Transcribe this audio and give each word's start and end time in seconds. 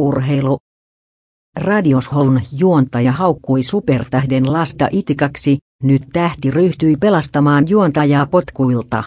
Urheilu. 0.00 0.58
Radioshown 1.56 2.40
juontaja 2.58 3.12
haukkui 3.12 3.62
supertähden 3.62 4.52
lasta 4.52 4.88
itikaksi, 4.90 5.58
nyt 5.82 6.02
tähti 6.12 6.50
ryhtyi 6.50 6.96
pelastamaan 6.96 7.68
juontajaa 7.68 8.26
potkuilta. 8.26 9.04